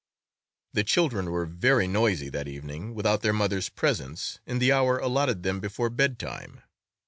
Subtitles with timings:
[0.73, 5.43] The children were very noisy that evening, without their mother's presence, in the hour allotted
[5.43, 6.63] them before bedtime.